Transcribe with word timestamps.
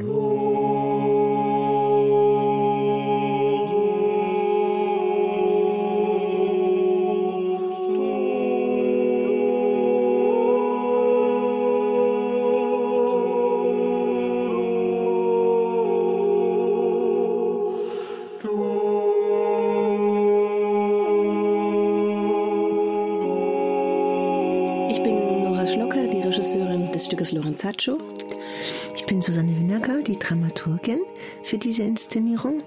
Oh. 0.00 0.67
Stückes 27.08 27.32
Lorenzaccio. 27.32 27.98
Ich 28.94 29.06
bin 29.06 29.22
Susanne 29.22 29.56
Winacker, 29.58 30.02
die 30.02 30.18
Dramaturgin 30.18 31.00
für 31.42 31.56
diese 31.56 31.82
Inszenierung. 31.82 32.62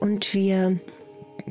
Und 0.00 0.34
wir 0.34 0.80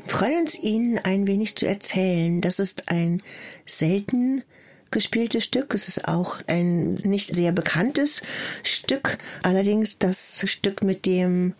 freuen 0.06 0.42
uns, 0.42 0.62
Ihnen 0.62 0.98
ein 0.98 1.26
wenig 1.26 1.56
zu 1.56 1.66
erzählen. 1.66 2.42
Das 2.42 2.58
ist 2.58 2.90
ein 2.90 3.22
selten 3.64 4.44
gespieltes 4.90 5.44
Stück. 5.44 5.72
Es 5.72 5.88
ist 5.88 6.06
auch 6.06 6.38
ein 6.46 6.90
nicht 6.90 7.34
sehr 7.34 7.52
bekanntes 7.52 8.20
Stück. 8.62 9.16
Allerdings 9.42 9.98
das 9.98 10.44
Stück, 10.44 10.82
mit 10.82 11.06
dem 11.06 11.54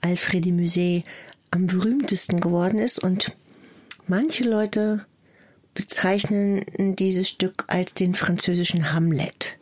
Alfred 0.00 0.46
Musée 0.46 1.02
am 1.50 1.66
berühmtesten 1.66 2.40
geworden 2.40 2.78
ist. 2.78 3.00
Und 3.00 3.32
manche 4.06 4.44
Leute 4.44 5.04
bezeichnen 5.74 6.64
dieses 6.96 7.28
Stück 7.28 7.64
als 7.68 7.94
den 7.94 8.14
französischen 8.14 8.92
Hamlet. 8.92 9.56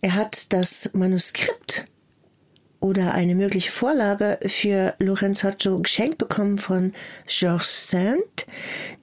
Er 0.00 0.14
hat 0.14 0.52
das 0.52 0.90
Manuskript 0.92 1.86
oder 2.80 3.14
eine 3.14 3.34
mögliche 3.34 3.70
Vorlage 3.70 4.38
für 4.46 4.94
Lorenzaccio 4.98 5.78
geschenkt 5.80 6.18
bekommen 6.18 6.58
von 6.58 6.92
Georges 7.26 7.90
Saint, 7.90 8.46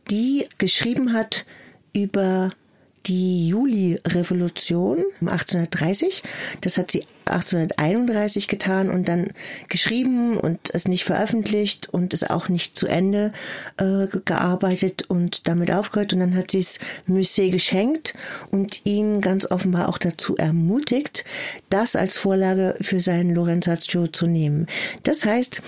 die 0.09 0.47
geschrieben 0.57 1.13
hat 1.13 1.45
über 1.93 2.51
die 3.05 3.47
Juli-Revolution 3.47 5.03
1830. 5.21 6.23
Das 6.61 6.77
hat 6.77 6.91
sie 6.91 7.05
1831 7.25 8.47
getan 8.47 8.89
und 8.89 9.07
dann 9.07 9.27
geschrieben 9.69 10.37
und 10.37 10.73
es 10.73 10.87
nicht 10.87 11.03
veröffentlicht 11.03 11.89
und 11.89 12.13
es 12.13 12.29
auch 12.29 12.49
nicht 12.49 12.77
zu 12.77 12.87
Ende 12.87 13.31
äh, 13.77 14.07
gearbeitet 14.25 15.09
und 15.09 15.47
damit 15.47 15.71
aufgehört. 15.71 16.13
Und 16.13 16.19
dann 16.19 16.35
hat 16.35 16.51
sie 16.51 16.59
es 16.59 16.79
Musée 17.07 17.51
geschenkt 17.51 18.13
und 18.51 18.85
ihn 18.85 19.21
ganz 19.21 19.49
offenbar 19.49 19.89
auch 19.89 19.97
dazu 19.97 20.35
ermutigt, 20.35 21.25
das 21.69 21.95
als 21.95 22.17
Vorlage 22.17 22.75
für 22.81 23.01
seinen 23.01 23.33
Lorenzaccio 23.33 24.07
zu 24.07 24.27
nehmen. 24.27 24.67
Das 25.03 25.25
heißt, 25.25 25.61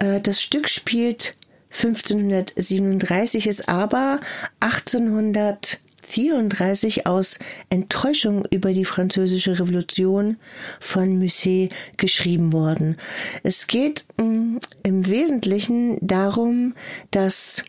äh, 0.00 0.20
das 0.20 0.42
Stück 0.42 0.68
spielt 0.68 1.34
1537 1.72 3.46
ist 3.46 3.68
aber 3.68 4.20
1800 4.58 5.78
34 6.10 7.06
aus 7.06 7.38
Enttäuschung 7.68 8.44
über 8.50 8.72
die 8.72 8.84
französische 8.84 9.58
Revolution 9.58 10.36
von 10.80 11.18
Musset 11.18 11.72
geschrieben 11.96 12.52
worden. 12.52 12.96
Es 13.42 13.66
geht 13.66 14.04
mh, 14.18 14.24
mm, 14.24 14.60
im 14.82 15.06
Wesentlichen 15.06 15.98
darum, 16.00 16.74
dass 17.10 17.64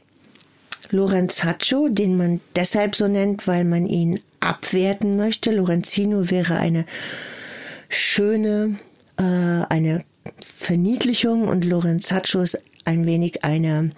Lorenzaccio, 0.89 1.87
den 1.89 2.17
man 2.17 2.41
deshalb 2.55 2.95
so 2.95 3.07
nennt, 3.07 3.47
weil 3.47 3.63
man 3.63 3.85
ihn 3.85 4.19
abwerten 4.39 5.15
möchte, 5.17 5.51
Lorenzino 5.51 6.29
wäre 6.29 6.57
eine 6.57 6.85
schöne, 7.89 8.77
äh, 9.17 9.23
eine 9.23 10.03
Verniedlichung 10.57 11.47
und 11.47 11.63
Lorenzaccio 11.63 12.41
ist 12.41 12.61
ein 12.85 13.05
wenig 13.05 13.43
eine 13.43 13.91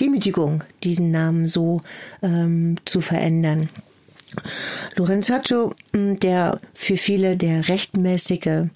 Demütigung, 0.00 0.64
diesen 0.84 1.10
Namen 1.10 1.46
so 1.46 1.82
ähm, 2.22 2.76
zu 2.84 3.00
verändern. 3.00 3.68
Lorenzaccio, 4.96 5.74
der 5.92 6.60
für 6.74 6.96
viele 6.96 7.36
der 7.36 7.68
rechtmäßige 7.68 8.66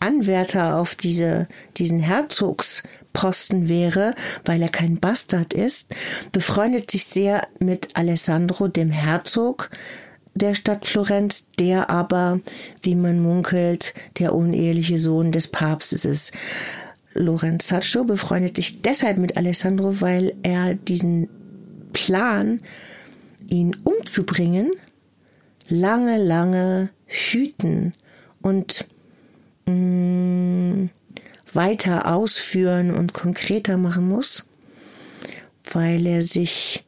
Anwärter 0.00 0.76
auf 0.76 0.94
diese, 0.96 1.46
diesen 1.76 2.00
Herzogsposten 2.00 3.68
wäre, 3.68 4.14
weil 4.44 4.60
er 4.60 4.68
kein 4.68 4.98
Bastard 4.98 5.54
ist, 5.54 5.94
befreundet 6.32 6.90
sich 6.90 7.04
sehr 7.04 7.46
mit 7.60 7.90
Alessandro, 7.94 8.68
dem 8.68 8.90
Herzog 8.90 9.70
der 10.34 10.54
Stadt 10.54 10.86
Florenz, 10.86 11.48
der 11.58 11.90
aber, 11.90 12.40
wie 12.82 12.94
man 12.94 13.20
munkelt, 13.20 13.94
der 14.18 14.34
uneheliche 14.34 14.98
Sohn 14.98 15.30
des 15.30 15.48
Papstes 15.48 16.04
ist. 16.04 16.32
Lorenzaccio 17.14 18.04
befreundet 18.04 18.56
sich 18.56 18.82
deshalb 18.82 19.18
mit 19.18 19.36
Alessandro, 19.36 20.00
weil 20.00 20.34
er 20.42 20.74
diesen 20.74 21.28
Plan, 21.92 22.60
ihn 23.48 23.76
umzubringen, 23.84 24.70
lange, 25.68 26.16
lange 26.18 26.90
hüten 27.06 27.92
und 28.40 28.86
mh, 29.66 29.74
mm, 29.74 30.90
weiter 31.52 32.12
ausführen 32.12 32.94
und 32.94 33.12
konkreter 33.12 33.76
machen 33.76 34.08
muss, 34.08 34.46
weil 35.70 36.06
er 36.06 36.22
sich 36.22 36.84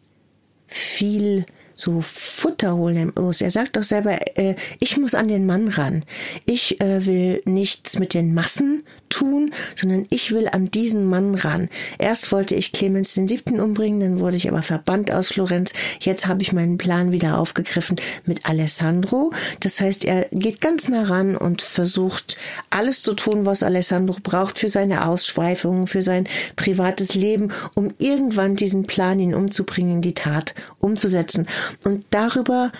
viel 0.66 1.44
so 1.76 2.00
Futter 2.00 2.76
holen 2.76 3.12
muss. 3.18 3.41
Er 3.41 3.50
sagt 3.50 3.76
doch 3.76 3.82
selber, 3.82 4.18
äh, 4.38 4.54
ich 4.80 4.96
muss 4.96 5.14
an 5.14 5.28
den 5.28 5.44
Mann 5.44 5.68
ran. 5.68 6.04
Ich 6.46 6.80
äh, 6.80 7.04
will 7.04 7.42
nichts 7.44 7.98
mit 7.98 8.14
den 8.14 8.32
Massen 8.32 8.84
tun, 9.14 9.52
sondern 9.76 10.06
ich 10.10 10.32
will 10.32 10.48
an 10.48 10.70
diesen 10.70 11.04
Mann 11.04 11.34
ran. 11.34 11.69
Erst 11.98 12.32
wollte 12.32 12.54
ich 12.54 12.72
Clemens 12.72 13.14
den 13.14 13.28
Siebten 13.28 13.60
umbringen, 13.60 14.00
dann 14.00 14.19
wurde 14.19 14.36
ich 14.36 14.48
aber 14.48 14.62
verbannt 14.62 15.12
aus 15.12 15.28
Florenz. 15.28 15.72
Jetzt 16.00 16.26
habe 16.26 16.42
ich 16.42 16.52
meinen 16.52 16.78
Plan 16.78 17.12
wieder 17.12 17.38
aufgegriffen 17.38 17.97
mit 18.24 18.47
Alessandro. 18.47 19.32
Das 19.60 19.80
heißt, 19.80 20.04
er 20.04 20.26
geht 20.32 20.60
ganz 20.60 20.88
nah 20.88 21.04
ran 21.04 21.36
und 21.36 21.62
versucht 21.62 22.36
alles 22.70 23.03
zu 23.03 23.14
tun, 23.14 23.47
was 23.47 23.62
Alessandro 23.62 24.16
braucht 24.22 24.58
für 24.58 24.69
seine 24.69 25.06
Ausschweifungen, 25.06 25.86
für 25.86 26.03
sein 26.03 26.26
privates 26.56 27.14
Leben, 27.14 27.53
um 27.74 27.94
irgendwann 27.98 28.56
diesen 28.56 28.84
Plan, 28.84 29.20
ihn 29.20 29.34
umzubringen, 29.34 29.97
in 29.97 30.03
die 30.03 30.14
Tat 30.14 30.54
umzusetzen. 30.80 31.47
Und 31.84 32.04
darüber 32.10 32.72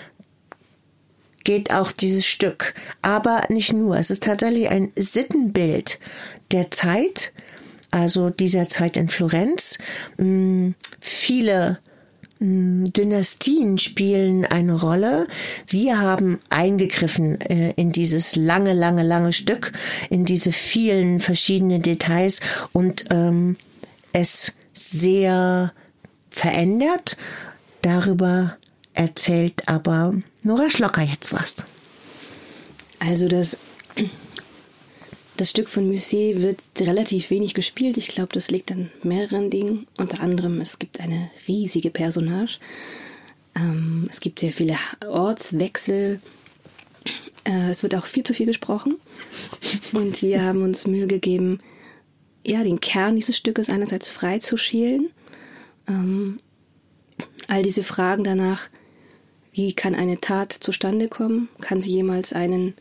geht 1.45 1.71
auch 1.71 1.93
dieses 1.93 2.25
Stück. 2.25 2.73
Aber 3.01 3.43
nicht 3.47 3.71
nur. 3.71 3.97
Es 3.97 4.11
ist 4.11 4.23
tatsächlich 4.23 4.67
ein 4.67 4.91
Sittenbild 4.97 5.99
der 6.51 6.71
Zeit, 6.71 7.31
also 7.91 8.29
dieser 8.29 8.67
Zeit 8.67 8.97
in 8.97 9.07
Florenz. 9.07 9.77
Mm, 10.17 10.71
viele 10.99 11.79
mm, 12.39 12.85
Dynastien 12.85 13.77
spielen 13.77 14.45
eine 14.45 14.73
Rolle. 14.73 15.27
Wir 15.67 16.01
haben 16.01 16.39
eingegriffen 16.49 17.39
äh, 17.39 17.71
in 17.77 17.93
dieses 17.93 18.35
lange, 18.35 18.73
lange, 18.73 19.03
lange 19.03 19.31
Stück, 19.31 19.71
in 20.09 20.25
diese 20.25 20.51
vielen 20.51 21.21
verschiedenen 21.21 21.81
Details 21.81 22.41
und 22.73 23.05
ähm, 23.11 23.55
es 24.11 24.51
sehr 24.73 25.71
verändert. 26.29 27.17
Darüber 27.81 28.57
erzählt 28.95 29.67
aber 29.67 30.15
Nora 30.43 30.69
Schlocker 30.69 31.01
jetzt 31.01 31.33
was. 31.33 31.65
Also 32.99 33.27
das, 33.27 33.57
das 35.37 35.49
Stück 35.49 35.69
von 35.69 35.87
Musset 35.87 36.41
wird 36.41 36.59
relativ 36.79 37.29
wenig 37.29 37.53
gespielt. 37.53 37.97
Ich 37.97 38.07
glaube, 38.07 38.33
das 38.33 38.49
liegt 38.51 38.71
an 38.71 38.91
mehreren 39.03 39.49
Dingen. 39.49 39.87
Unter 39.97 40.21
anderem, 40.21 40.61
es 40.61 40.79
gibt 40.79 40.99
eine 41.01 41.29
riesige 41.47 41.91
Personage. 41.91 42.59
Ähm, 43.55 44.05
es 44.09 44.19
gibt 44.19 44.39
sehr 44.39 44.53
viele 44.53 44.77
Ortswechsel. 45.05 46.19
Äh, 47.43 47.69
es 47.69 47.83
wird 47.83 47.95
auch 47.95 48.05
viel 48.05 48.23
zu 48.23 48.33
viel 48.33 48.45
gesprochen. 48.45 48.95
Und 49.93 50.21
wir 50.21 50.41
haben 50.41 50.63
uns 50.63 50.87
Mühe 50.87 51.07
gegeben, 51.07 51.59
ja, 52.45 52.63
den 52.63 52.79
Kern 52.79 53.15
dieses 53.15 53.37
Stückes 53.37 53.69
einerseits 53.69 54.09
frei 54.09 54.39
zu 54.39 54.57
schälen. 54.57 55.09
Ähm, 55.87 56.39
all 57.47 57.63
diese 57.63 57.83
Fragen 57.83 58.23
danach, 58.23 58.69
wie 59.55 59.71
kann 59.71 59.95
eine 59.95 60.19
Tat 60.19 60.51
zustande 60.51 61.07
kommen? 61.07 61.47
Kann 61.61 61.79
sie 61.79 61.91
jemals 61.91 62.33
einen, 62.33 62.73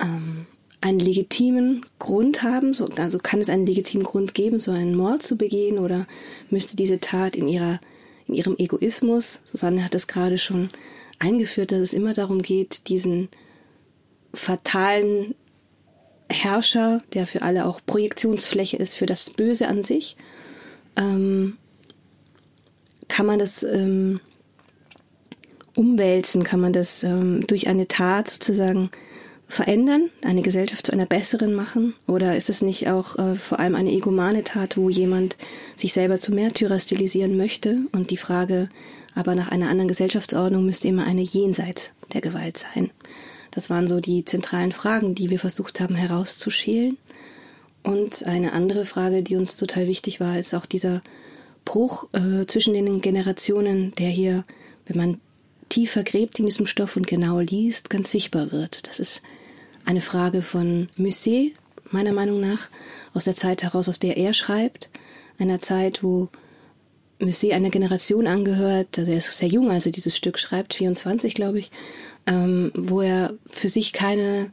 ähm, 0.00 0.46
einen 0.80 0.98
legitimen 0.98 1.86
Grund 2.00 2.42
haben? 2.42 2.74
So, 2.74 2.86
also 2.96 3.18
kann 3.18 3.40
es 3.40 3.48
einen 3.48 3.64
legitimen 3.64 4.04
Grund 4.04 4.34
geben, 4.34 4.58
so 4.58 4.72
einen 4.72 4.96
Mord 4.96 5.22
zu 5.22 5.36
begehen? 5.36 5.78
Oder 5.78 6.08
müsste 6.50 6.74
diese 6.74 6.98
Tat 6.98 7.36
in, 7.36 7.46
ihrer, 7.46 7.80
in 8.26 8.34
ihrem 8.34 8.56
Egoismus, 8.58 9.42
Susanne 9.44 9.84
hat 9.84 9.94
es 9.94 10.08
gerade 10.08 10.38
schon 10.38 10.70
eingeführt, 11.20 11.70
dass 11.70 11.78
es 11.78 11.94
immer 11.94 12.14
darum 12.14 12.42
geht, 12.42 12.88
diesen 12.88 13.28
fatalen 14.32 15.36
Herrscher, 16.28 16.98
der 17.12 17.28
für 17.28 17.42
alle 17.42 17.64
auch 17.66 17.80
Projektionsfläche 17.86 18.76
ist 18.76 18.96
für 18.96 19.06
das 19.06 19.30
Böse 19.30 19.68
an 19.68 19.84
sich, 19.84 20.16
ähm, 20.96 21.58
kann 23.06 23.26
man 23.26 23.38
das 23.38 23.62
ähm, 23.62 24.18
umwälzen, 25.76 26.44
kann 26.44 26.60
man 26.60 26.72
das 26.72 27.02
ähm, 27.02 27.46
durch 27.46 27.68
eine 27.68 27.88
Tat 27.88 28.30
sozusagen 28.30 28.90
verändern, 29.48 30.10
eine 30.22 30.42
Gesellschaft 30.42 30.86
zu 30.86 30.92
einer 30.92 31.06
besseren 31.06 31.54
machen? 31.54 31.94
Oder 32.06 32.36
ist 32.36 32.50
es 32.50 32.62
nicht 32.62 32.88
auch 32.88 33.18
äh, 33.18 33.34
vor 33.34 33.60
allem 33.60 33.74
eine 33.74 33.92
egomane 33.92 34.42
Tat, 34.42 34.76
wo 34.76 34.88
jemand 34.88 35.36
sich 35.76 35.92
selber 35.92 36.18
zum 36.20 36.34
Märtyrer 36.34 36.78
stilisieren 36.78 37.36
möchte? 37.36 37.80
Und 37.92 38.10
die 38.10 38.16
Frage 38.16 38.68
aber 39.14 39.34
nach 39.34 39.48
einer 39.48 39.68
anderen 39.68 39.88
Gesellschaftsordnung 39.88 40.64
müsste 40.64 40.88
immer 40.88 41.04
eine 41.04 41.22
jenseits 41.22 41.92
der 42.12 42.20
Gewalt 42.20 42.58
sein. 42.58 42.90
Das 43.52 43.70
waren 43.70 43.88
so 43.88 44.00
die 44.00 44.24
zentralen 44.24 44.72
Fragen, 44.72 45.14
die 45.14 45.30
wir 45.30 45.38
versucht 45.38 45.80
haben 45.80 45.94
herauszuschälen. 45.94 46.98
Und 47.84 48.26
eine 48.26 48.52
andere 48.52 48.84
Frage, 48.84 49.22
die 49.22 49.36
uns 49.36 49.56
total 49.56 49.86
wichtig 49.86 50.18
war, 50.18 50.38
ist 50.38 50.54
auch 50.54 50.66
dieser 50.66 51.02
Bruch 51.64 52.08
äh, 52.12 52.46
zwischen 52.46 52.74
den 52.74 53.00
Generationen, 53.00 53.92
der 53.96 54.08
hier, 54.08 54.44
wenn 54.86 54.96
man 54.96 55.20
tiefer 55.68 56.04
gräbt 56.04 56.38
in 56.38 56.46
diesem 56.46 56.66
Stoff 56.66 56.96
und 56.96 57.06
genau 57.06 57.40
liest, 57.40 57.90
ganz 57.90 58.10
sichtbar 58.10 58.52
wird. 58.52 58.86
Das 58.86 59.00
ist 59.00 59.22
eine 59.84 60.00
Frage 60.00 60.42
von 60.42 60.88
Musset, 60.96 61.52
meiner 61.90 62.12
Meinung 62.12 62.40
nach, 62.40 62.68
aus 63.12 63.24
der 63.24 63.34
Zeit 63.34 63.62
heraus, 63.62 63.88
aus 63.88 63.98
der 63.98 64.16
er 64.16 64.32
schreibt, 64.32 64.88
einer 65.38 65.60
Zeit, 65.60 66.02
wo 66.02 66.28
Musset 67.18 67.52
einer 67.52 67.70
Generation 67.70 68.26
angehört, 68.26 68.98
also 68.98 69.10
er 69.10 69.18
ist 69.18 69.32
sehr 69.36 69.48
jung, 69.48 69.70
als 69.70 69.86
er 69.86 69.92
dieses 69.92 70.16
Stück 70.16 70.38
schreibt, 70.38 70.74
24, 70.74 71.34
glaube 71.34 71.58
ich, 71.58 71.70
ähm, 72.26 72.72
wo 72.74 73.00
er 73.00 73.34
für 73.46 73.68
sich 73.68 73.92
keine, 73.92 74.50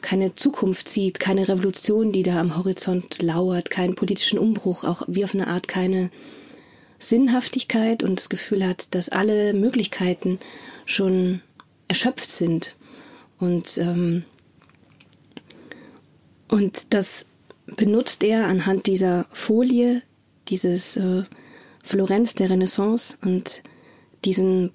keine 0.00 0.34
Zukunft 0.34 0.88
sieht, 0.88 1.20
keine 1.20 1.48
Revolution, 1.48 2.12
die 2.12 2.22
da 2.22 2.40
am 2.40 2.56
Horizont 2.56 3.22
lauert, 3.22 3.70
keinen 3.70 3.94
politischen 3.94 4.38
Umbruch, 4.38 4.84
auch 4.84 5.02
wie 5.06 5.24
auf 5.24 5.34
eine 5.34 5.46
Art 5.46 5.68
keine 5.68 6.10
Sinnhaftigkeit 7.02 8.02
und 8.02 8.18
das 8.18 8.28
Gefühl 8.28 8.66
hat, 8.66 8.94
dass 8.94 9.08
alle 9.08 9.52
Möglichkeiten 9.54 10.38
schon 10.86 11.40
erschöpft 11.88 12.30
sind. 12.30 12.76
Und, 13.38 13.78
ähm, 13.78 14.24
und 16.48 16.94
das 16.94 17.26
benutzt 17.66 18.24
er 18.24 18.46
anhand 18.46 18.86
dieser 18.86 19.26
Folie, 19.32 20.02
dieses 20.48 20.96
äh, 20.96 21.24
Florenz 21.82 22.34
der 22.34 22.50
Renaissance 22.50 23.16
und 23.22 23.62
diesen 24.24 24.70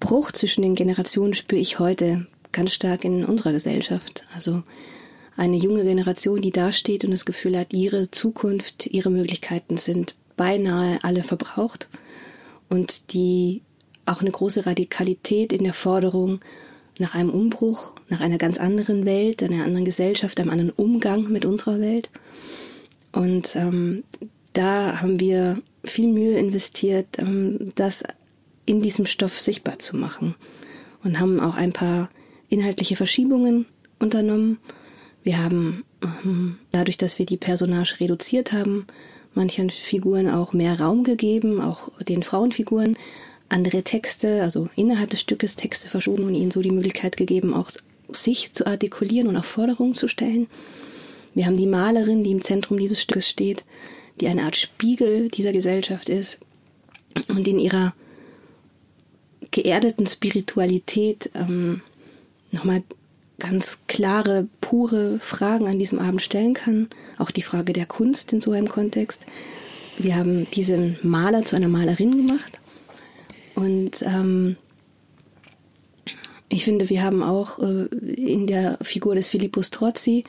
Bruch 0.00 0.32
zwischen 0.32 0.62
den 0.62 0.74
Generationen 0.74 1.34
spüre 1.34 1.60
ich 1.60 1.78
heute 1.78 2.26
ganz 2.52 2.74
stark 2.74 3.04
in 3.04 3.24
unserer 3.24 3.52
Gesellschaft. 3.52 4.24
Also 4.34 4.62
eine 5.36 5.56
junge 5.56 5.84
Generation, 5.84 6.40
die 6.42 6.50
dasteht 6.50 7.04
und 7.04 7.12
das 7.12 7.24
Gefühl 7.24 7.58
hat, 7.58 7.72
ihre 7.72 8.10
Zukunft, 8.10 8.86
ihre 8.86 9.10
Möglichkeiten 9.10 9.76
sind 9.76 10.16
beinahe 10.40 10.98
alle 11.02 11.22
verbraucht 11.22 11.90
und 12.70 13.12
die 13.12 13.60
auch 14.06 14.22
eine 14.22 14.30
große 14.30 14.64
Radikalität 14.64 15.52
in 15.52 15.64
der 15.64 15.74
Forderung 15.74 16.40
nach 16.98 17.14
einem 17.14 17.28
Umbruch, 17.28 17.92
nach 18.08 18.22
einer 18.22 18.38
ganz 18.38 18.56
anderen 18.56 19.04
Welt, 19.04 19.42
einer 19.42 19.64
anderen 19.64 19.84
Gesellschaft, 19.84 20.40
einem 20.40 20.48
anderen 20.48 20.70
Umgang 20.70 21.30
mit 21.30 21.44
unserer 21.44 21.78
Welt. 21.78 22.08
Und 23.12 23.54
ähm, 23.54 24.02
da 24.54 25.02
haben 25.02 25.20
wir 25.20 25.60
viel 25.84 26.08
Mühe 26.08 26.38
investiert, 26.38 27.18
ähm, 27.18 27.68
das 27.74 28.02
in 28.64 28.80
diesem 28.80 29.04
Stoff 29.04 29.38
sichtbar 29.38 29.78
zu 29.78 29.94
machen 29.94 30.36
und 31.04 31.20
haben 31.20 31.38
auch 31.38 31.56
ein 31.56 31.74
paar 31.74 32.08
inhaltliche 32.48 32.96
Verschiebungen 32.96 33.66
unternommen. 33.98 34.56
Wir 35.22 35.36
haben 35.36 35.84
ähm, 36.24 36.56
dadurch, 36.72 36.96
dass 36.96 37.18
wir 37.18 37.26
die 37.26 37.36
Personage 37.36 38.00
reduziert 38.00 38.52
haben, 38.52 38.86
manchen 39.34 39.70
Figuren 39.70 40.28
auch 40.28 40.52
mehr 40.52 40.80
Raum 40.80 41.04
gegeben, 41.04 41.60
auch 41.60 41.90
den 42.00 42.22
Frauenfiguren 42.22 42.96
andere 43.48 43.82
Texte, 43.82 44.42
also 44.42 44.68
innerhalb 44.76 45.10
des 45.10 45.20
Stückes 45.20 45.56
Texte 45.56 45.88
verschoben 45.88 46.24
und 46.24 46.34
ihnen 46.34 46.50
so 46.50 46.62
die 46.62 46.70
Möglichkeit 46.70 47.16
gegeben, 47.16 47.52
auch 47.52 47.70
sich 48.12 48.52
zu 48.52 48.66
artikulieren 48.66 49.28
und 49.28 49.36
auch 49.36 49.44
Forderungen 49.44 49.94
zu 49.94 50.08
stellen. 50.08 50.46
Wir 51.34 51.46
haben 51.46 51.56
die 51.56 51.66
Malerin, 51.66 52.24
die 52.24 52.32
im 52.32 52.42
Zentrum 52.42 52.78
dieses 52.78 53.00
Stückes 53.00 53.28
steht, 53.28 53.64
die 54.20 54.28
eine 54.28 54.44
Art 54.44 54.56
Spiegel 54.56 55.28
dieser 55.28 55.52
Gesellschaft 55.52 56.08
ist 56.08 56.38
und 57.28 57.46
in 57.46 57.58
ihrer 57.58 57.94
geerdeten 59.50 60.06
Spiritualität 60.06 61.30
ähm, 61.34 61.82
nochmal 62.52 62.82
ganz 63.38 63.78
klare, 63.88 64.48
pure 64.70 65.18
Fragen 65.18 65.66
an 65.66 65.80
diesem 65.80 65.98
Abend 65.98 66.22
stellen 66.22 66.54
kann. 66.54 66.88
Auch 67.18 67.32
die 67.32 67.42
Frage 67.42 67.72
der 67.72 67.86
Kunst 67.86 68.32
in 68.32 68.40
so 68.40 68.52
einem 68.52 68.68
Kontext. 68.68 69.26
Wir 69.98 70.14
haben 70.14 70.48
diesen 70.48 70.96
Maler 71.02 71.42
zu 71.44 71.56
einer 71.56 71.66
Malerin 71.66 72.16
gemacht. 72.16 72.60
Und 73.56 74.02
ähm, 74.02 74.56
ich 76.48 76.64
finde, 76.64 76.88
wir 76.88 77.02
haben 77.02 77.24
auch 77.24 77.58
äh, 77.58 77.86
in 78.14 78.46
der 78.46 78.78
Figur 78.80 79.16
des 79.16 79.28
Philippus 79.28 79.70
Trozzi 79.70 80.22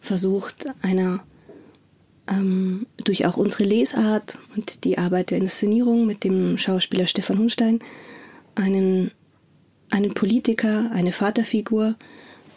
versucht, 0.00 0.64
einer 0.80 1.22
ähm, 2.28 2.86
durch 3.04 3.26
auch 3.26 3.36
unsere 3.36 3.64
Lesart 3.64 4.38
und 4.56 4.84
die 4.84 4.96
Arbeit 4.96 5.32
der 5.32 5.38
Inszenierung 5.38 6.06
mit 6.06 6.24
dem 6.24 6.56
Schauspieler 6.56 7.06
Stefan 7.06 7.38
Hunstein 7.38 7.80
einen, 8.54 9.10
einen 9.90 10.14
Politiker, 10.14 10.90
eine 10.92 11.12
Vaterfigur 11.12 11.94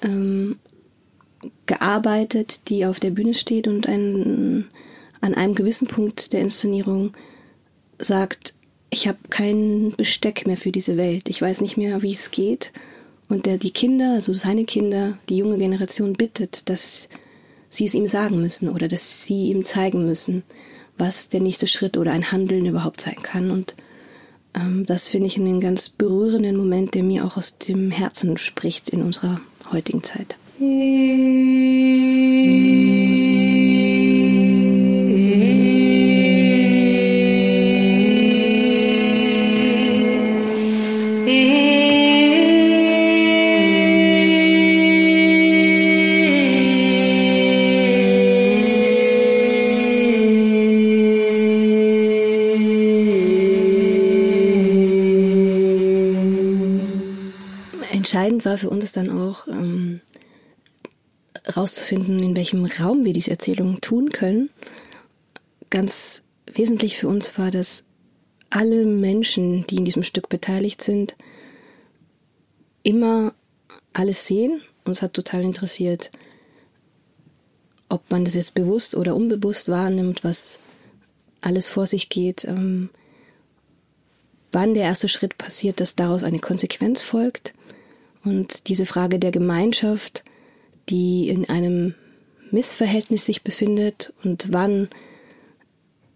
ähm, 0.01 0.59
gearbeitet, 1.65 2.69
die 2.69 2.85
auf 2.85 2.99
der 2.99 3.11
Bühne 3.11 3.33
steht 3.33 3.67
und 3.67 3.87
ein, 3.87 4.65
an 5.21 5.33
einem 5.33 5.55
gewissen 5.55 5.87
Punkt 5.87 6.33
der 6.33 6.41
Inszenierung 6.41 7.13
sagt, 7.99 8.53
ich 8.89 9.07
habe 9.07 9.17
kein 9.29 9.93
Besteck 9.97 10.47
mehr 10.47 10.57
für 10.57 10.71
diese 10.71 10.97
Welt, 10.97 11.29
ich 11.29 11.41
weiß 11.41 11.61
nicht 11.61 11.77
mehr, 11.77 12.01
wie 12.01 12.13
es 12.13 12.31
geht. 12.31 12.71
Und 13.27 13.45
der 13.47 13.57
die 13.57 13.71
Kinder, 13.71 14.13
also 14.13 14.33
seine 14.33 14.65
Kinder, 14.65 15.17
die 15.29 15.37
junge 15.37 15.57
Generation 15.57 16.13
bittet, 16.13 16.69
dass 16.69 17.09
sie 17.69 17.85
es 17.85 17.95
ihm 17.95 18.07
sagen 18.07 18.39
müssen 18.39 18.69
oder 18.69 18.87
dass 18.87 19.25
sie 19.25 19.49
ihm 19.49 19.63
zeigen 19.63 20.05
müssen, 20.05 20.43
was 20.97 21.29
der 21.29 21.41
nächste 21.41 21.67
Schritt 21.67 21.97
oder 21.97 22.11
ein 22.11 22.31
Handeln 22.31 22.65
überhaupt 22.65 23.01
sein 23.01 23.21
kann. 23.21 23.51
Und 23.51 23.75
ähm, 24.53 24.85
das 24.85 25.07
finde 25.07 25.27
ich 25.27 25.37
einen 25.37 25.59
ganz 25.59 25.89
berührenden 25.89 26.55
Moment, 26.55 26.93
der 26.93 27.03
mir 27.03 27.25
auch 27.25 27.35
aus 27.35 27.57
dem 27.57 27.91
Herzen 27.91 28.37
spricht 28.37 28.89
in 28.89 29.01
unserer 29.01 29.41
heutigen 29.71 30.03
Zeit. 30.03 30.35
Entscheidend 58.05 58.45
war 58.45 58.57
für 58.57 58.69
uns 58.69 58.93
dann 58.93 59.09
auch 59.09 59.47
ähm, 59.47 59.74
rauszufinden, 61.55 62.19
in 62.21 62.35
welchem 62.35 62.65
Raum 62.65 63.05
wir 63.05 63.13
diese 63.13 63.31
Erzählung 63.31 63.81
tun 63.81 64.09
können. 64.09 64.49
Ganz 65.69 66.23
wesentlich 66.51 66.97
für 66.97 67.07
uns 67.07 67.37
war, 67.37 67.51
dass 67.51 67.83
alle 68.49 68.85
Menschen, 68.85 69.65
die 69.67 69.77
in 69.77 69.85
diesem 69.85 70.03
Stück 70.03 70.29
beteiligt 70.29 70.81
sind, 70.81 71.15
immer 72.83 73.33
alles 73.93 74.27
sehen. 74.27 74.61
Uns 74.85 75.01
hat 75.01 75.13
total 75.13 75.43
interessiert, 75.43 76.11
ob 77.89 78.09
man 78.11 78.23
das 78.23 78.35
jetzt 78.35 78.53
bewusst 78.53 78.95
oder 78.95 79.15
unbewusst 79.15 79.69
wahrnimmt, 79.69 80.23
was 80.23 80.59
alles 81.41 81.67
vor 81.67 81.87
sich 81.87 82.09
geht, 82.09 82.45
ähm, 82.45 82.89
wann 84.51 84.73
der 84.73 84.83
erste 84.83 85.07
Schritt 85.07 85.37
passiert, 85.37 85.79
dass 85.79 85.95
daraus 85.95 86.23
eine 86.23 86.39
Konsequenz 86.39 87.01
folgt 87.01 87.53
und 88.23 88.67
diese 88.67 88.85
Frage 88.85 89.19
der 89.19 89.31
Gemeinschaft, 89.31 90.23
die 90.89 91.29
in 91.29 91.49
einem 91.49 91.95
Missverhältnis 92.51 93.25
sich 93.25 93.43
befindet 93.43 94.13
und 94.23 94.47
wann 94.51 94.89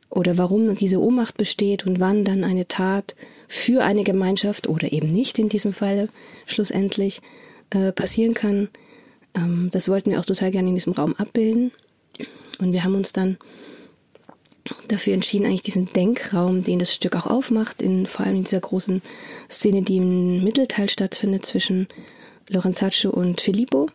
oder 0.10 0.38
warum 0.38 0.76
diese 0.76 1.00
Ohnmacht 1.00 1.38
besteht 1.38 1.86
und 1.86 2.00
wann 2.00 2.26
dann 2.26 2.44
eine 2.44 2.68
Tat 2.68 3.16
für 3.48 3.84
eine 3.84 4.04
Gemeinschaft 4.04 4.68
oder 4.68 4.92
eben 4.92 5.08
nicht 5.08 5.38
in 5.38 5.50
diesem 5.50 5.74
Fall 5.74 6.10
schlussendlich 6.46 7.22
äh, 7.70 7.92
passieren 7.92 8.34
kann. 8.34 8.70
Ähm, 9.36 9.70
das 9.72 9.88
wollten 9.90 10.12
wir 10.12 10.20
auch 10.20 10.26
total 10.26 10.52
gerne 10.52 10.70
in 10.70 10.76
diesem 10.76 10.94
Raum 10.94 11.14
abbilden. 11.16 11.72
Und 12.60 12.74
wir 12.74 12.84
haben 12.84 12.96
uns 12.96 13.14
dann 13.14 13.38
dafür 14.88 15.14
entschieden, 15.14 15.46
eigentlich 15.46 15.62
diesen 15.62 15.86
Denkraum, 15.86 16.64
den 16.64 16.80
das 16.80 16.94
Stück 16.94 17.16
auch 17.16 17.28
aufmacht, 17.28 17.82
in 17.82 18.06
vor 18.06 18.26
allem 18.26 18.38
in 18.38 18.44
dieser 18.44 18.60
großen 18.60 19.02
Szene, 19.50 19.84
die 19.84 19.98
im 19.98 20.44
Mittelteil 20.44 20.90
stattfindet 20.90 21.46
zwischen 21.46 21.88
Lorenzaccio 22.50 23.12
und 23.12 23.42
Filippo, 23.42 23.90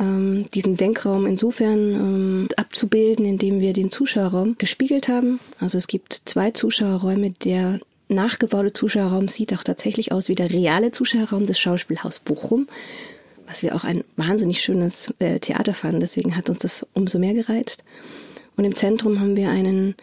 ähm, 0.00 0.46
diesen 0.52 0.76
Denkraum 0.76 1.26
insofern 1.26 1.78
ähm, 1.78 2.48
abzubilden, 2.56 3.24
indem 3.24 3.60
wir 3.60 3.72
den 3.72 3.90
Zuschauerraum 3.90 4.56
gespiegelt 4.58 5.08
haben. 5.08 5.38
Also 5.60 5.78
es 5.78 5.86
gibt 5.86 6.22
zwei 6.24 6.50
Zuschauerräume. 6.50 7.30
Der 7.44 7.78
nachgebaute 8.08 8.72
Zuschauerraum 8.72 9.28
sieht 9.28 9.54
auch 9.54 9.62
tatsächlich 9.62 10.10
aus 10.10 10.28
wie 10.28 10.34
der 10.34 10.52
reale 10.52 10.90
Zuschauerraum 10.90 11.46
des 11.46 11.60
Schauspielhaus 11.60 12.18
Bochum 12.18 12.66
was 13.50 13.64
wir 13.64 13.74
auch 13.74 13.82
ein 13.82 14.04
wahnsinnig 14.16 14.62
schönes 14.62 15.12
äh, 15.18 15.40
Theater 15.40 15.74
fanden. 15.74 16.00
Deswegen 16.00 16.36
hat 16.36 16.48
uns 16.48 16.60
das 16.60 16.86
umso 16.94 17.18
mehr 17.18 17.34
gereizt. 17.34 17.82
Und 18.56 18.64
im 18.64 18.76
Zentrum 18.76 19.20
haben 19.20 19.36
wir 19.36 19.50
einen 19.50 19.96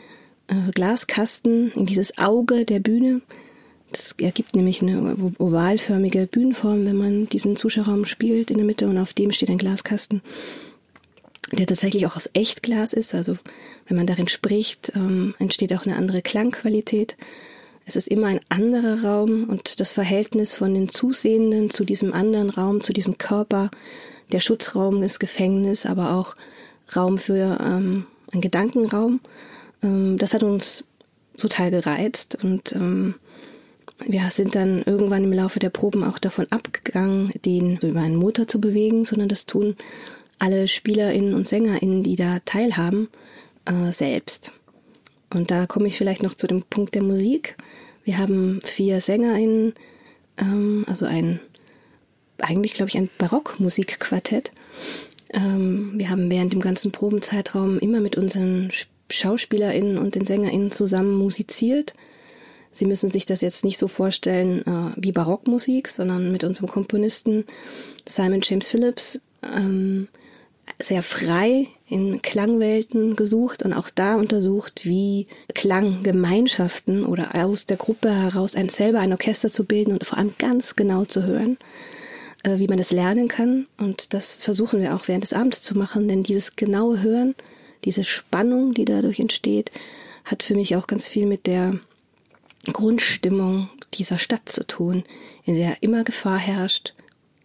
äh, 0.47 0.71
Glaskasten 0.73 1.71
in 1.71 1.85
dieses 1.85 2.17
Auge 2.17 2.65
der 2.65 2.79
Bühne. 2.79 3.21
Das 3.91 4.15
ergibt 4.19 4.55
nämlich 4.55 4.81
eine 4.81 5.15
ovalförmige 5.37 6.27
Bühnenform, 6.27 6.85
wenn 6.85 6.97
man 6.97 7.27
diesen 7.27 7.55
Zuschauerraum 7.55 8.05
spielt 8.05 8.51
in 8.51 8.57
der 8.57 8.65
Mitte 8.65 8.87
und 8.87 8.97
auf 8.97 9.13
dem 9.13 9.31
steht 9.31 9.49
ein 9.49 9.57
Glaskasten, 9.57 10.21
der 11.51 11.65
tatsächlich 11.65 12.05
auch 12.05 12.17
aus 12.17 12.29
Echtglas 12.33 12.93
ist. 12.93 13.15
Also 13.15 13.37
wenn 13.87 13.97
man 13.97 14.07
darin 14.07 14.27
spricht, 14.27 14.91
ähm, 14.95 15.35
entsteht 15.39 15.73
auch 15.73 15.85
eine 15.85 15.95
andere 15.95 16.21
Klangqualität. 16.21 17.15
Es 17.85 17.95
ist 17.95 18.09
immer 18.09 18.27
ein 18.27 18.41
anderer 18.49 19.03
Raum 19.03 19.45
und 19.45 19.79
das 19.79 19.93
Verhältnis 19.93 20.53
von 20.53 20.73
den 20.73 20.89
Zusehenden 20.89 21.69
zu 21.69 21.85
diesem 21.85 22.13
anderen 22.13 22.49
Raum, 22.49 22.81
zu 22.81 22.91
diesem 22.91 23.17
Körper, 23.17 23.71
der 24.33 24.41
Schutzraum 24.41 24.99
des 24.99 25.19
Gefängnis, 25.19 25.85
aber 25.85 26.13
auch 26.13 26.35
Raum 26.93 27.17
für 27.17 27.57
ähm, 27.61 28.05
einen 28.33 28.41
Gedankenraum. 28.41 29.21
Ähm, 29.81 30.17
das 30.17 30.33
hat 30.33 30.43
uns 30.43 30.83
total 31.37 31.71
gereizt 31.71 32.43
und 32.43 32.73
ähm, 32.73 33.15
wir 34.05 34.29
sind 34.29 34.55
dann 34.55 34.83
irgendwann 34.83 35.23
im 35.23 35.33
Laufe 35.33 35.59
der 35.59 35.69
Proben 35.69 36.03
auch 36.03 36.19
davon 36.19 36.47
abgegangen, 36.51 37.29
den 37.45 37.79
so 37.81 37.87
über 37.87 38.01
einen 38.01 38.15
Motor 38.15 38.47
zu 38.47 38.61
bewegen, 38.61 39.05
sondern 39.05 39.29
das 39.29 39.45
tun 39.45 39.75
alle 40.39 40.67
Spielerinnen 40.67 41.33
und 41.33 41.47
Sängerinnen, 41.47 42.03
die 42.03 42.15
da 42.15 42.39
teilhaben, 42.45 43.09
äh, 43.65 43.91
selbst. 43.91 44.51
Und 45.33 45.51
da 45.51 45.65
komme 45.65 45.87
ich 45.87 45.97
vielleicht 45.97 46.23
noch 46.23 46.35
zu 46.35 46.47
dem 46.47 46.63
Punkt 46.63 46.95
der 46.95 47.03
Musik. 47.03 47.57
Wir 48.03 48.17
haben 48.17 48.59
vier 48.63 49.01
SängerInnen, 49.01 49.73
ähm, 50.37 50.85
also 50.87 51.05
ein, 51.05 51.39
eigentlich 52.39 52.73
glaube 52.73 52.89
ich 52.89 52.97
ein 52.97 53.09
Barockmusikquartett. 53.17 54.51
Ähm, 55.33 55.93
wir 55.95 56.09
haben 56.09 56.31
während 56.31 56.53
dem 56.53 56.61
ganzen 56.61 56.91
Probenzeitraum 56.91 57.79
immer 57.79 57.99
mit 57.99 58.15
unseren 58.15 58.71
SchauspielerInnen 59.09 59.97
und 59.97 60.15
den 60.15 60.25
SängerInnen 60.25 60.71
zusammen 60.71 61.15
musiziert. 61.15 61.93
Sie 62.77 62.85
müssen 62.85 63.09
sich 63.09 63.25
das 63.25 63.41
jetzt 63.41 63.63
nicht 63.63 63.77
so 63.77 63.87
vorstellen 63.87 64.61
äh, 64.65 64.93
wie 64.95 65.11
Barockmusik, 65.11 65.89
sondern 65.89 66.31
mit 66.31 66.43
unserem 66.43 66.69
Komponisten 66.69 67.45
Simon 68.07 68.41
James 68.43 68.69
Phillips 68.69 69.19
ähm, 69.41 70.07
sehr 70.79 71.01
frei 71.01 71.67
in 71.87 72.21
Klangwelten 72.21 73.15
gesucht 73.15 73.63
und 73.63 73.73
auch 73.73 73.89
da 73.89 74.15
untersucht, 74.15 74.85
wie 74.85 75.27
Klanggemeinschaften 75.55 77.05
oder 77.05 77.31
aus 77.33 77.65
der 77.65 77.77
Gruppe 77.77 78.13
heraus 78.13 78.55
ein 78.55 78.69
selber 78.69 78.99
ein 78.99 79.11
Orchester 79.11 79.49
zu 79.49 79.65
bilden 79.65 79.93
und 79.93 80.05
vor 80.05 80.17
allem 80.17 80.35
ganz 80.37 80.75
genau 80.75 81.05
zu 81.05 81.23
hören, 81.23 81.57
äh, 82.43 82.59
wie 82.59 82.67
man 82.67 82.77
das 82.77 82.91
lernen 82.91 83.27
kann. 83.27 83.67
Und 83.77 84.13
das 84.13 84.41
versuchen 84.41 84.81
wir 84.81 84.95
auch 84.95 85.07
während 85.07 85.23
des 85.23 85.33
Abends 85.33 85.61
zu 85.61 85.77
machen, 85.77 86.07
denn 86.07 86.23
dieses 86.23 86.55
genaue 86.55 87.01
Hören, 87.01 87.33
diese 87.85 88.03
Spannung, 88.03 88.73
die 88.73 88.85
dadurch 88.85 89.19
entsteht, 89.19 89.71
hat 90.25 90.43
für 90.43 90.55
mich 90.55 90.75
auch 90.75 90.87
ganz 90.87 91.07
viel 91.07 91.25
mit 91.25 91.47
der 91.47 91.79
Grundstimmung 92.73 93.69
dieser 93.93 94.17
Stadt 94.17 94.49
zu 94.49 94.65
tun, 94.65 95.03
in 95.43 95.55
der 95.55 95.81
immer 95.81 96.03
Gefahr 96.03 96.39
herrscht, 96.39 96.93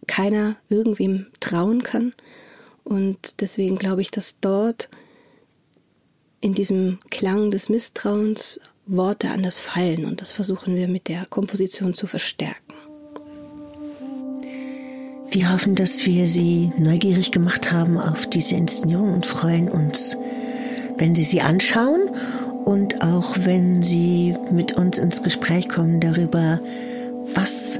keiner 0.07 0.57
irgendwem 0.69 1.27
trauen 1.39 1.83
kann. 1.83 2.13
Und 2.83 3.41
deswegen 3.41 3.77
glaube 3.77 4.01
ich, 4.01 4.11
dass 4.11 4.39
dort 4.39 4.89
in 6.41 6.53
diesem 6.53 6.99
Klang 7.09 7.51
des 7.51 7.69
Misstrauens 7.69 8.59
Worte 8.85 9.29
anders 9.29 9.59
fallen. 9.59 10.05
Und 10.05 10.21
das 10.21 10.33
versuchen 10.33 10.75
wir 10.75 10.87
mit 10.87 11.07
der 11.07 11.25
Komposition 11.25 11.93
zu 11.93 12.05
verstärken. 12.05 12.59
Wir 15.29 15.51
hoffen, 15.51 15.73
dass 15.73 16.05
wir 16.05 16.27
Sie 16.27 16.71
neugierig 16.77 17.31
gemacht 17.31 17.71
haben 17.71 17.97
auf 17.97 18.29
diese 18.29 18.55
Inszenierung 18.55 19.13
und 19.13 19.25
freuen 19.25 19.67
uns, 19.67 20.17
wenn 20.97 21.15
Sie 21.15 21.23
sie 21.23 21.41
anschauen 21.41 22.11
und 22.65 23.01
auch 23.01 23.35
wenn 23.43 23.81
Sie 23.81 24.35
mit 24.51 24.73
uns 24.73 24.97
ins 24.97 25.23
Gespräch 25.23 25.69
kommen 25.69 25.99
darüber, 25.99 26.59
was 27.33 27.79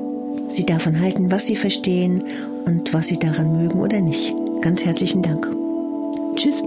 Sie 0.50 0.66
davon 0.66 1.00
halten, 1.00 1.32
was 1.32 1.46
Sie 1.46 1.56
verstehen 1.56 2.24
und 2.66 2.94
was 2.94 3.08
Sie 3.08 3.18
daran 3.18 3.58
mögen 3.58 3.80
oder 3.80 4.00
nicht. 4.00 4.34
Ganz 4.62 4.86
herzlichen 4.86 5.22
Dank. 5.22 5.50
Tschüss. 6.36 6.64